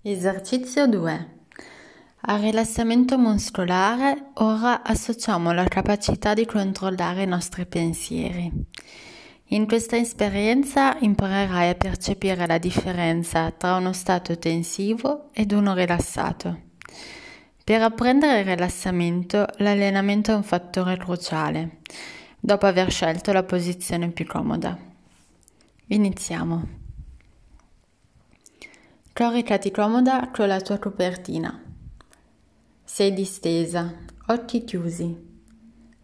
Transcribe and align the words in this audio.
Esercizio 0.00 0.86
2. 0.86 1.28
Al 2.20 2.40
rilassamento 2.40 3.18
muscolare 3.18 4.30
ora 4.34 4.84
associamo 4.84 5.50
la 5.50 5.64
capacità 5.64 6.34
di 6.34 6.46
controllare 6.46 7.24
i 7.24 7.26
nostri 7.26 7.66
pensieri. 7.66 8.48
In 9.46 9.66
questa 9.66 9.96
esperienza 9.96 10.96
imparerai 11.00 11.70
a 11.70 11.74
percepire 11.74 12.46
la 12.46 12.58
differenza 12.58 13.50
tra 13.50 13.74
uno 13.74 13.92
stato 13.92 14.38
tensivo 14.38 15.30
ed 15.32 15.50
uno 15.50 15.74
rilassato. 15.74 16.60
Per 17.64 17.82
apprendere 17.82 18.38
il 18.38 18.46
rilassamento, 18.46 19.46
l'allenamento 19.56 20.30
è 20.30 20.36
un 20.36 20.44
fattore 20.44 20.96
cruciale, 20.96 21.78
dopo 22.38 22.66
aver 22.66 22.88
scelto 22.92 23.32
la 23.32 23.42
posizione 23.42 24.10
più 24.10 24.26
comoda. 24.26 24.78
Iniziamo. 25.88 26.86
Coricati 29.18 29.72
comoda 29.72 30.30
con 30.32 30.46
la 30.46 30.60
tua 30.60 30.78
copertina. 30.78 31.60
Sei 32.84 33.12
distesa, 33.12 33.92
occhi 34.28 34.62
chiusi, 34.62 35.40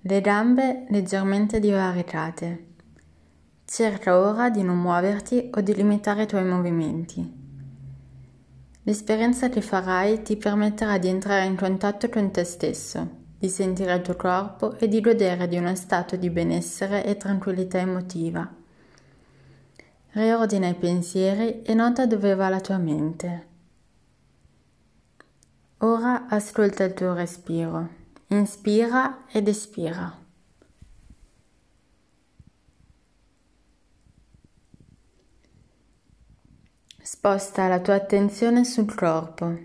le 0.00 0.20
gambe 0.20 0.86
leggermente 0.88 1.60
divaricate. 1.60 2.66
Cerca 3.64 4.18
ora 4.18 4.50
di 4.50 4.64
non 4.64 4.80
muoverti 4.80 5.48
o 5.54 5.60
di 5.60 5.76
limitare 5.76 6.24
i 6.24 6.26
tuoi 6.26 6.44
movimenti. 6.44 7.32
L'esperienza 8.82 9.48
che 9.48 9.60
farai 9.60 10.22
ti 10.22 10.36
permetterà 10.36 10.98
di 10.98 11.06
entrare 11.06 11.44
in 11.44 11.54
contatto 11.54 12.08
con 12.08 12.32
te 12.32 12.42
stesso, 12.42 13.08
di 13.38 13.48
sentire 13.48 13.94
il 13.94 14.02
tuo 14.02 14.16
corpo 14.16 14.76
e 14.76 14.88
di 14.88 15.00
godere 15.00 15.46
di 15.46 15.56
uno 15.56 15.76
stato 15.76 16.16
di 16.16 16.30
benessere 16.30 17.04
e 17.04 17.16
tranquillità 17.16 17.78
emotiva. 17.78 18.62
Riordina 20.14 20.68
i 20.68 20.74
pensieri 20.74 21.62
e 21.62 21.74
nota 21.74 22.06
dove 22.06 22.36
va 22.36 22.48
la 22.48 22.60
tua 22.60 22.78
mente. 22.78 23.46
Ora 25.78 26.28
ascolta 26.28 26.84
il 26.84 26.94
tuo 26.94 27.14
respiro. 27.14 27.88
Inspira 28.28 29.24
ed 29.26 29.48
espira. 29.48 30.16
Sposta 37.02 37.66
la 37.66 37.80
tua 37.80 37.94
attenzione 37.94 38.64
sul 38.64 38.94
corpo. 38.94 39.58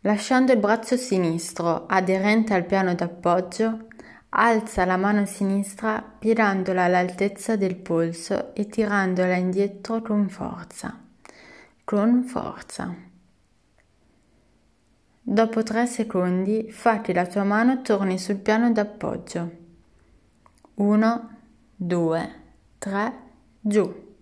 Lasciando 0.00 0.52
il 0.52 0.58
braccio 0.58 0.96
sinistro 0.96 1.84
aderente 1.86 2.54
al 2.54 2.64
piano 2.64 2.94
d'appoggio, 2.94 3.88
Alza 4.32 4.84
la 4.84 4.96
mano 4.96 5.26
sinistra 5.26 6.00
pirandola 6.00 6.84
all'altezza 6.84 7.56
del 7.56 7.74
polso 7.74 8.54
e 8.54 8.68
tirandola 8.68 9.34
indietro 9.34 10.00
con 10.02 10.28
forza. 10.28 10.96
Con 11.82 12.22
forza. 12.22 12.94
Dopo 15.20 15.62
tre 15.64 15.86
secondi 15.86 16.70
fa 16.70 17.00
che 17.00 17.12
la 17.12 17.26
tua 17.26 17.42
mano 17.42 17.82
torni 17.82 18.20
sul 18.20 18.36
piano 18.36 18.70
d'appoggio. 18.70 19.50
Uno, 20.74 21.36
due, 21.74 22.34
tre, 22.78 23.12
giù. 23.60 24.14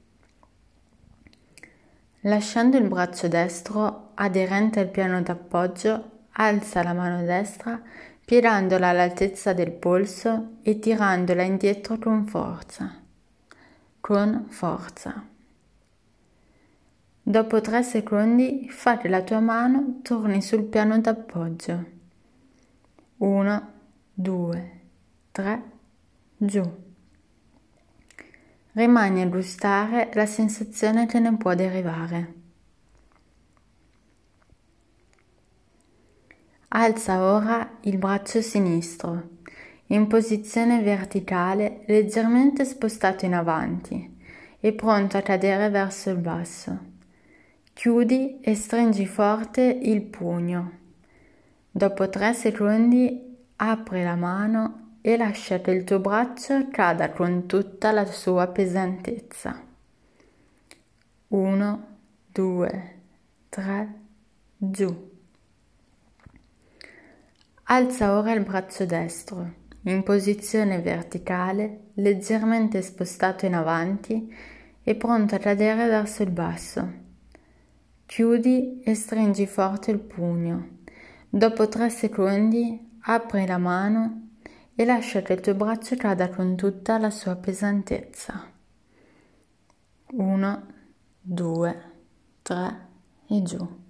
Lasciando 2.20 2.78
il 2.78 2.88
braccio 2.88 3.28
destro 3.28 4.12
aderente 4.14 4.80
al 4.80 4.88
piano 4.88 5.20
d'appoggio, 5.20 6.10
alza 6.32 6.82
la 6.82 6.94
mano 6.94 7.22
destra 7.24 7.80
pirandola 8.28 8.88
all'altezza 8.88 9.54
del 9.54 9.72
polso 9.72 10.58
e 10.60 10.78
tirandola 10.78 11.42
indietro 11.42 11.96
con 11.96 12.26
forza, 12.26 13.00
con 14.00 14.44
forza. 14.50 15.26
Dopo 17.22 17.60
tre 17.62 17.82
secondi 17.82 18.68
fa 18.68 18.98
che 18.98 19.08
la 19.08 19.22
tua 19.22 19.40
mano 19.40 20.00
torni 20.02 20.42
sul 20.42 20.64
piano 20.64 21.00
d'appoggio. 21.00 21.84
Uno, 23.16 23.72
due, 24.12 24.80
tre, 25.32 25.62
giù. 26.36 26.70
Rimani 28.72 29.22
a 29.22 29.26
gustare 29.26 30.10
la 30.12 30.26
sensazione 30.26 31.06
che 31.06 31.18
ne 31.18 31.34
può 31.38 31.54
derivare. 31.54 32.37
Alza 36.70 37.22
ora 37.22 37.78
il 37.84 37.96
braccio 37.96 38.42
sinistro 38.42 39.36
in 39.86 40.06
posizione 40.06 40.82
verticale 40.82 41.82
leggermente 41.86 42.66
spostato 42.66 43.24
in 43.24 43.32
avanti 43.32 44.18
e 44.60 44.72
pronto 44.74 45.16
a 45.16 45.22
cadere 45.22 45.70
verso 45.70 46.10
il 46.10 46.18
basso. 46.18 46.78
Chiudi 47.72 48.40
e 48.40 48.54
stringi 48.54 49.06
forte 49.06 49.62
il 49.62 50.02
pugno. 50.02 50.72
Dopo 51.70 52.10
tre 52.10 52.34
secondi 52.34 53.34
apri 53.56 54.02
la 54.02 54.16
mano 54.16 54.96
e 55.00 55.16
lascia 55.16 55.62
che 55.62 55.70
il 55.70 55.84
tuo 55.84 56.00
braccio 56.00 56.68
cada 56.70 57.12
con 57.12 57.46
tutta 57.46 57.92
la 57.92 58.04
sua 58.04 58.46
pesantezza. 58.46 59.58
Uno, 61.28 61.86
due, 62.30 62.94
tre, 63.48 63.94
giù. 64.58 65.16
Alza 67.70 68.16
ora 68.16 68.32
il 68.32 68.42
braccio 68.44 68.86
destro 68.86 69.56
in 69.82 70.02
posizione 70.02 70.80
verticale, 70.80 71.90
leggermente 71.96 72.80
spostato 72.80 73.44
in 73.44 73.52
avanti 73.52 74.34
e 74.82 74.94
pronto 74.94 75.34
a 75.34 75.38
cadere 75.38 75.86
verso 75.86 76.22
il 76.22 76.30
basso. 76.30 76.92
Chiudi 78.06 78.80
e 78.82 78.94
stringi 78.94 79.46
forte 79.46 79.90
il 79.90 79.98
pugno. 79.98 80.78
Dopo 81.28 81.68
tre 81.68 81.90
secondi 81.90 82.96
apri 83.02 83.46
la 83.46 83.58
mano 83.58 84.30
e 84.74 84.84
lascia 84.86 85.20
che 85.20 85.34
il 85.34 85.40
tuo 85.40 85.54
braccio 85.54 85.94
cada 85.96 86.30
con 86.30 86.56
tutta 86.56 86.96
la 86.96 87.10
sua 87.10 87.36
pesantezza. 87.36 88.50
Uno, 90.12 90.66
due, 91.20 91.82
tre 92.40 92.86
e 93.28 93.42
giù. 93.42 93.86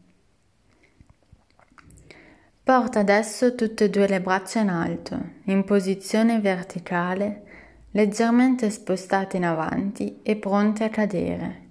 Porta 2.69 2.99
adesso 2.99 3.55
tutte 3.55 3.85
e 3.85 3.89
due 3.89 4.07
le 4.07 4.21
braccia 4.21 4.61
in 4.61 4.69
alto, 4.69 5.19
in 5.45 5.65
posizione 5.65 6.39
verticale, 6.39 7.45
leggermente 7.93 8.69
spostate 8.69 9.39
in 9.39 9.47
avanti 9.47 10.21
e 10.23 10.37
pronte 10.37 10.85
a 10.85 10.91
cadere. 10.91 11.69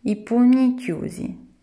I 0.00 0.16
pugni 0.16 0.74
chiusi. 0.76 1.54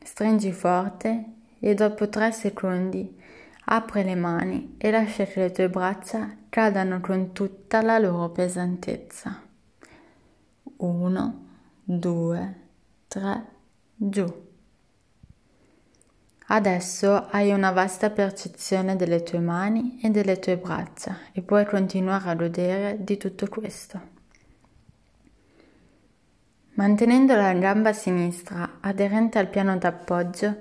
Stringi 0.00 0.52
forte 0.52 1.24
e 1.58 1.74
dopo 1.74 2.08
tre 2.08 2.30
secondi 2.30 3.20
apri 3.64 4.04
le 4.04 4.14
mani 4.14 4.76
e 4.78 4.88
lascia 4.92 5.24
che 5.24 5.40
le 5.40 5.50
tue 5.50 5.68
braccia 5.68 6.36
cadano 6.50 7.00
con 7.00 7.32
tutta 7.32 7.82
la 7.82 7.98
loro 7.98 8.30
pesantezza. 8.30 9.42
Uno, 10.76 11.46
due, 11.82 12.56
tre, 13.08 13.44
giù. 13.96 14.50
Adesso 16.54 17.28
hai 17.30 17.50
una 17.50 17.70
vasta 17.70 18.10
percezione 18.10 18.94
delle 18.94 19.22
tue 19.22 19.38
mani 19.38 19.98
e 20.02 20.10
delle 20.10 20.38
tue 20.38 20.58
braccia 20.58 21.16
e 21.32 21.40
puoi 21.40 21.64
continuare 21.64 22.28
a 22.28 22.34
godere 22.34 22.98
di 23.00 23.16
tutto 23.16 23.48
questo. 23.48 23.98
Mantenendo 26.74 27.34
la 27.34 27.54
gamba 27.54 27.94
sinistra 27.94 28.80
aderente 28.80 29.38
al 29.38 29.48
piano 29.48 29.78
d'appoggio, 29.78 30.60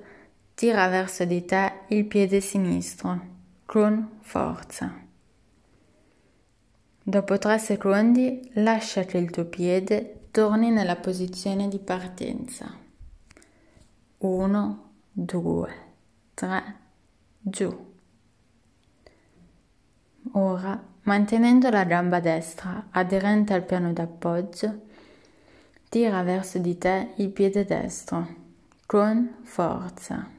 tira 0.54 0.88
verso 0.88 1.26
di 1.26 1.44
te 1.44 1.82
il 1.88 2.06
piede 2.06 2.40
sinistro 2.40 3.20
con 3.66 4.20
forza. 4.22 4.98
Dopo 7.04 7.38
tre 7.38 7.60
secondi 7.60 8.50
lascia 8.54 9.04
che 9.04 9.18
il 9.18 9.30
tuo 9.30 9.44
piede 9.44 10.28
torni 10.32 10.72
nella 10.72 10.96
posizione 10.96 11.68
di 11.68 11.80
partenza. 11.80 12.74
Uno, 14.20 14.91
2, 15.14 15.74
3, 16.34 16.76
giù. 17.40 17.90
Ora, 20.34 20.82
mantenendo 21.04 21.70
la 21.70 21.84
gamba 21.84 22.20
destra 22.20 22.88
aderente 22.92 23.54
al 23.54 23.66
piano 23.66 23.92
d'appoggio, 23.92 24.82
tira 25.90 26.24
verso 26.24 26.60
di 26.60 26.78
te 26.78 27.14
il 27.18 27.30
piede 27.32 27.66
destro 27.66 28.36
con 28.86 29.38
forza. 29.44 30.30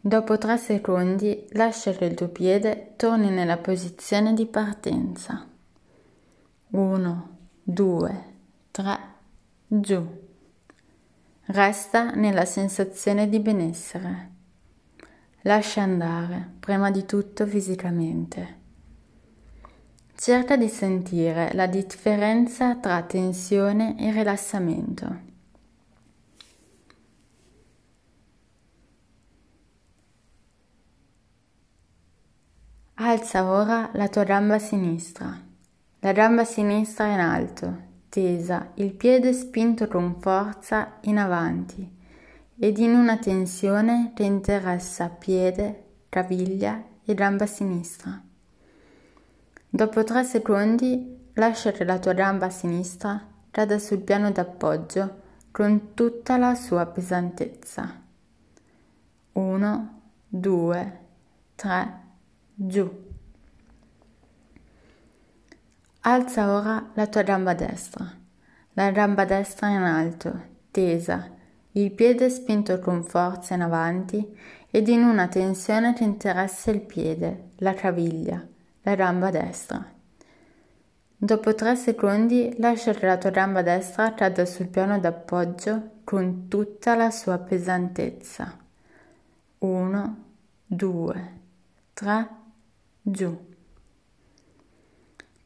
Dopo 0.00 0.38
3 0.38 0.56
secondi 0.56 1.46
lascia 1.50 1.92
che 1.92 2.06
il 2.06 2.14
tuo 2.14 2.28
piede 2.28 2.94
torni 2.96 3.30
nella 3.30 3.58
posizione 3.58 4.32
di 4.34 4.46
partenza. 4.46 5.46
1, 6.70 7.38
2, 7.62 8.24
3, 8.70 8.98
giù. 9.66 10.28
Resta 11.52 12.12
nella 12.12 12.44
sensazione 12.44 13.28
di 13.28 13.40
benessere. 13.40 14.30
Lascia 15.40 15.82
andare, 15.82 16.48
prima 16.60 16.92
di 16.92 17.04
tutto 17.04 17.44
fisicamente. 17.44 18.58
Cerca 20.14 20.56
di 20.56 20.68
sentire 20.68 21.50
la 21.54 21.66
differenza 21.66 22.76
tra 22.76 23.02
tensione 23.02 23.98
e 23.98 24.12
rilassamento. 24.12 25.20
Alza 32.94 33.50
ora 33.50 33.90
la 33.94 34.06
tua 34.06 34.22
gamba 34.22 34.60
sinistra, 34.60 35.36
la 35.98 36.12
gamba 36.12 36.44
sinistra 36.44 37.08
in 37.08 37.18
alto 37.18 37.88
tesa, 38.10 38.72
il 38.74 38.92
piede 38.92 39.32
spinto 39.32 39.88
con 39.88 40.16
forza 40.20 40.98
in 41.02 41.16
avanti 41.16 41.98
ed 42.58 42.76
in 42.76 42.92
una 42.92 43.16
tensione 43.16 44.12
che 44.14 44.24
interessa 44.24 45.08
piede, 45.08 45.84
caviglia 46.10 46.84
e 47.02 47.14
gamba 47.14 47.46
sinistra. 47.46 48.22
Dopo 49.70 50.04
tre 50.04 50.24
secondi 50.24 51.30
lascia 51.34 51.70
che 51.72 51.84
la 51.84 51.98
tua 51.98 52.12
gamba 52.12 52.50
sinistra 52.50 53.26
cada 53.50 53.78
sul 53.78 54.00
piano 54.00 54.30
d'appoggio 54.30 55.20
con 55.50 55.94
tutta 55.94 56.36
la 56.36 56.54
sua 56.54 56.84
pesantezza. 56.86 58.02
Uno, 59.32 60.00
due, 60.28 60.98
tre, 61.54 62.00
giù. 62.54 63.09
Alza 66.02 66.50
ora 66.50 66.92
la 66.94 67.06
tua 67.08 67.20
gamba 67.20 67.52
destra, 67.52 68.10
la 68.72 68.90
gamba 68.90 69.26
destra 69.26 69.68
in 69.68 69.82
alto, 69.82 70.32
tesa, 70.70 71.30
il 71.72 71.92
piede 71.92 72.30
spinto 72.30 72.78
con 72.78 73.04
forza 73.04 73.52
in 73.52 73.60
avanti 73.60 74.34
ed 74.70 74.88
in 74.88 75.02
una 75.02 75.28
tensione 75.28 75.92
che 75.92 76.04
interessa 76.04 76.70
il 76.70 76.80
piede, 76.80 77.50
la 77.56 77.74
caviglia, 77.74 78.42
la 78.80 78.94
gamba 78.94 79.30
destra. 79.30 79.92
Dopo 81.18 81.54
tre 81.54 81.76
secondi 81.76 82.56
lascia 82.56 82.94
che 82.94 83.04
la 83.04 83.18
tua 83.18 83.28
gamba 83.28 83.60
destra 83.60 84.14
cada 84.14 84.46
sul 84.46 84.68
piano 84.68 84.98
d'appoggio 84.98 85.96
con 86.04 86.48
tutta 86.48 86.94
la 86.94 87.10
sua 87.10 87.36
pesantezza. 87.36 88.56
Uno, 89.58 90.24
due, 90.64 91.40
tre, 91.92 92.28
giù. 93.02 93.49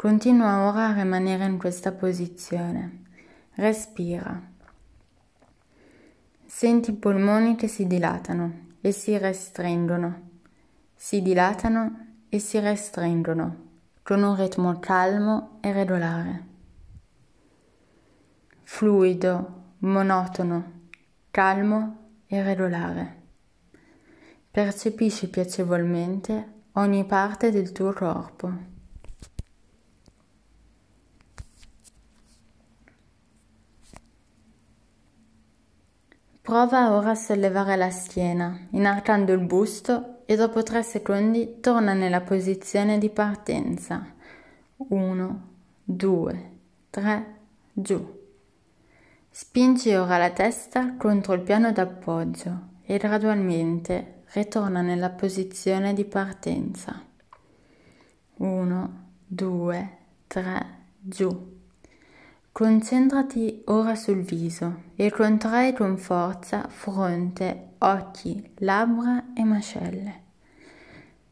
Continua 0.04 0.68
ora 0.68 0.88
a 0.88 0.92
rimanere 0.92 1.46
in 1.46 1.56
questa 1.56 1.90
posizione. 1.90 3.04
Respira. 3.52 4.38
Senti 6.44 6.90
i 6.90 6.94
polmoni 6.94 7.56
che 7.56 7.68
si 7.68 7.86
dilatano 7.86 8.72
e 8.82 8.92
si 8.92 9.16
restringono. 9.16 10.28
Si 10.94 11.22
dilatano 11.22 12.18
e 12.28 12.38
si 12.38 12.58
restringono 12.58 13.56
con 14.02 14.22
un 14.22 14.36
ritmo 14.36 14.78
calmo 14.78 15.56
e 15.62 15.72
regolare. 15.72 16.46
Fluido, 18.62 19.62
monotono, 19.78 20.80
calmo 21.30 22.08
e 22.26 22.42
regolare. 22.42 23.22
Percepisci 24.50 25.30
piacevolmente 25.30 26.64
ogni 26.72 27.06
parte 27.06 27.50
del 27.50 27.72
tuo 27.72 27.94
corpo. 27.94 28.73
Prova 36.44 36.92
ora 36.92 37.12
a 37.12 37.14
sollevare 37.14 37.74
la 37.74 37.88
schiena, 37.88 38.66
inarcando 38.72 39.32
il 39.32 39.40
busto 39.40 40.26
e 40.26 40.36
dopo 40.36 40.62
3 40.62 40.82
secondi 40.82 41.58
torna 41.60 41.94
nella 41.94 42.20
posizione 42.20 42.98
di 42.98 43.08
partenza. 43.08 44.12
1, 44.76 45.48
2, 45.84 46.50
3, 46.90 47.34
giù. 47.72 48.20
Spingi 49.30 49.94
ora 49.94 50.18
la 50.18 50.32
testa 50.32 50.96
contro 50.98 51.32
il 51.32 51.40
piano 51.40 51.72
d'appoggio 51.72 52.72
e 52.82 52.98
gradualmente 52.98 54.24
ritorna 54.34 54.82
nella 54.82 55.08
posizione 55.08 55.94
di 55.94 56.04
partenza. 56.04 57.02
1, 58.34 59.04
2, 59.26 59.98
3, 60.26 60.66
giù. 61.00 61.62
Concentrati 62.54 63.62
ora 63.64 63.96
sul 63.96 64.22
viso 64.22 64.82
e 64.94 65.10
contrai 65.10 65.72
con 65.72 65.98
forza 65.98 66.68
fronte, 66.68 67.70
occhi, 67.78 68.52
labbra 68.58 69.32
e 69.34 69.42
mascelle. 69.42 70.22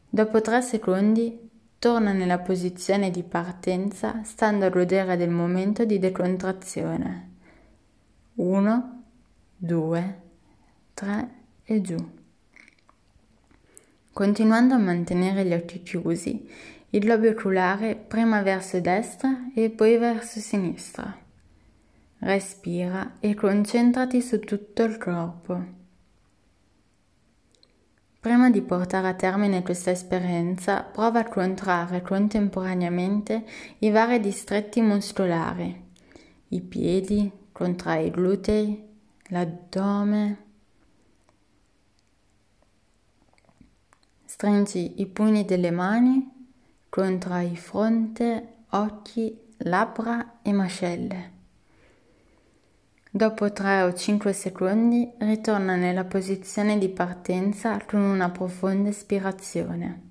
Dopo 0.09 0.41
tre 0.41 0.61
secondi 0.61 1.49
torna 1.79 2.11
nella 2.11 2.39
posizione 2.39 3.09
di 3.09 3.23
partenza 3.23 4.21
stando 4.25 4.65
a 4.65 4.69
godere 4.69 5.15
del 5.15 5.29
momento 5.29 5.85
di 5.85 5.97
decontrazione. 5.97 7.35
1, 8.33 9.03
2, 9.55 10.21
3 10.93 11.29
e 11.63 11.79
giù. 11.79 12.09
Continuando 14.11 14.73
a 14.73 14.77
mantenere 14.77 15.45
gli 15.45 15.53
occhi 15.53 15.83
chiusi, 15.83 16.49
il 16.93 16.99
globo 16.99 17.27
oculare 17.27 17.95
prima 17.95 18.43
verso 18.43 18.79
destra 18.79 19.49
e 19.55 19.71
poi 19.71 19.97
verso 19.97 20.39
sinistra. 20.39 21.17
Respira 22.19 23.15
e 23.19 23.33
concentrati 23.33 24.21
su 24.21 24.39
tutto 24.39 24.83
il 24.83 24.97
corpo. 24.99 25.81
Prima 28.19 28.51
di 28.51 28.61
portare 28.61 29.07
a 29.07 29.13
termine 29.15 29.63
questa 29.63 29.89
esperienza, 29.89 30.83
prova 30.83 31.21
a 31.21 31.27
contrarre 31.27 32.03
contemporaneamente 32.03 33.43
i 33.79 33.89
vari 33.89 34.19
distretti 34.19 34.79
muscolari, 34.79 35.91
i 36.49 36.61
piedi, 36.61 37.29
contrai 37.51 38.05
i 38.05 38.11
glutei, 38.11 38.87
l'addome. 39.29 40.37
Stringi 44.25 45.01
i 45.01 45.07
pugni 45.07 45.43
delle 45.43 45.71
mani 45.71 46.32
contrai 46.93 47.55
fronte, 47.55 48.65
occhi, 48.69 49.35
labbra 49.57 50.41
e 50.43 50.51
mascelle. 50.53 51.31
Dopo 53.09 53.51
3 53.51 53.81
o 53.81 53.93
5 53.95 54.31
secondi 54.31 55.11
ritorna 55.17 55.75
nella 55.75 56.03
posizione 56.03 56.77
di 56.77 56.89
partenza 56.89 57.83
con 57.83 57.99
una 57.99 58.29
profonda 58.29 58.89
espirazione. 58.89 60.09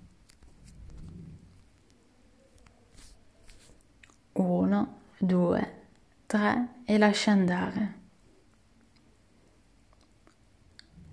1, 4.33 5.01
2, 5.19 5.73
3 6.27 6.69
e 6.85 6.99
lascia 6.99 7.31
andare. 7.31 7.95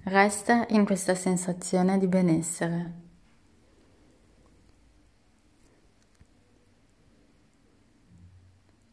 Resta 0.01 0.65
in 0.69 0.83
questa 0.83 1.13
sensazione 1.13 1.99
di 1.99 2.07
benessere. 2.07 3.08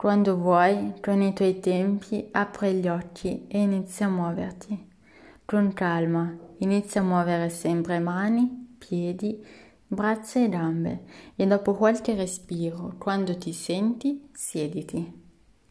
Quando 0.07 0.37
vuoi, 0.37 0.93
con 1.03 1.21
i 1.21 1.33
tuoi 1.33 1.59
tempi, 1.59 2.29
apri 2.31 2.75
gli 2.75 2.87
occhi 2.87 3.47
e 3.49 3.61
inizia 3.61 4.07
a 4.07 4.09
muoverti. 4.09 4.89
Con 5.45 5.73
calma, 5.73 6.33
inizia 6.59 7.01
a 7.01 7.05
muovere 7.05 7.49
sempre 7.49 7.99
mani, 7.99 8.77
piedi, 8.79 9.45
braccia 9.85 10.39
e 10.39 10.49
gambe 10.49 11.03
e 11.35 11.45
dopo 11.45 11.75
qualche 11.75 12.15
respiro, 12.15 12.95
quando 12.99 13.37
ti 13.37 13.53
senti, 13.53 14.29
siediti. 14.33 15.26